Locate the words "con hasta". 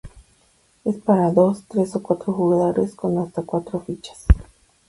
2.95-3.43